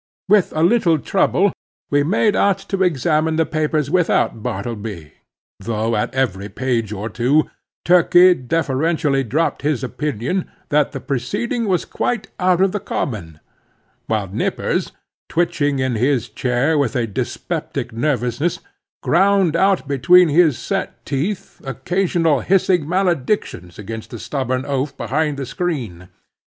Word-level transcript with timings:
With 0.27 0.51
a 0.53 0.63
little 0.63 0.97
trouble 0.97 1.53
we 1.91 2.01
made 2.01 2.35
out 2.35 2.57
to 2.73 2.81
examine 2.81 3.35
the 3.35 3.45
papers 3.45 3.91
without 3.91 4.41
Bartleby, 4.41 5.13
though 5.59 5.95
at 5.95 6.11
every 6.15 6.49
page 6.49 6.91
or 6.91 7.07
two, 7.07 7.51
Turkey 7.85 8.33
deferentially 8.33 9.23
dropped 9.23 9.61
his 9.61 9.83
opinion 9.83 10.49
that 10.69 10.91
this 10.91 11.03
proceeding 11.05 11.67
was 11.67 11.85
quite 11.85 12.29
out 12.39 12.61
of 12.61 12.71
the 12.71 12.79
common; 12.79 13.41
while 14.07 14.27
Nippers, 14.27 14.91
twitching 15.29 15.77
in 15.77 15.93
his 15.93 16.29
chair 16.29 16.79
with 16.79 16.95
a 16.95 17.05
dyspeptic 17.05 17.93
nervousness, 17.93 18.59
ground 19.03 19.55
out 19.55 19.87
between 19.87 20.29
his 20.29 20.57
set 20.57 21.05
teeth 21.05 21.61
occasional 21.63 22.39
hissing 22.39 22.87
maledictions 22.89 23.77
against 23.77 24.09
the 24.09 24.17
stubborn 24.17 24.65
oaf 24.65 24.97
behind 24.97 25.37
the 25.37 25.45
screen. 25.45 26.07